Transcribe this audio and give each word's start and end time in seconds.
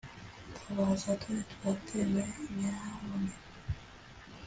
tabaza 0.57 1.11
dore 1.21 1.41
twatewe 1.51 2.21
nyaboneka 2.55 3.41